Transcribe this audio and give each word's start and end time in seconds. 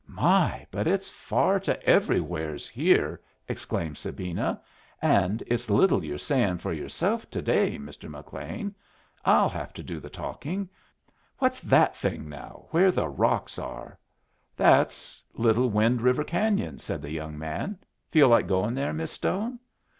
"My! 0.07 0.65
but 0.71 0.87
it's 0.87 1.11
far 1.11 1.59
to 1.59 1.77
everywheres 1.87 2.67
here," 2.67 3.21
exclaimed 3.47 3.99
Sabina, 3.99 4.59
"and 4.99 5.43
it's 5.45 5.69
little 5.69 6.03
you're 6.03 6.17
sayin' 6.17 6.57
for 6.57 6.73
yourself 6.73 7.29
to 7.29 7.39
day, 7.39 7.77
Mr. 7.77 8.09
McLean. 8.09 8.73
I'll 9.25 9.47
have 9.49 9.73
to 9.73 9.83
do 9.83 9.99
the 9.99 10.09
talking. 10.09 10.67
What's 11.37 11.59
that 11.59 11.95
thing 11.95 12.27
now, 12.27 12.65
where 12.71 12.89
the 12.91 13.07
rocks 13.09 13.59
are?" 13.59 13.99
"That's 14.57 15.23
Little 15.35 15.69
Wind 15.69 16.01
River 16.01 16.23
Canyon," 16.23 16.79
said 16.79 17.03
the 17.03 17.11
young 17.11 17.37
man. 17.37 17.77
"Feel 18.09 18.29
like 18.29 18.47
goin' 18.47 18.73
there, 18.73 18.93
Miss 18.93 19.11
Stone?" 19.11 19.59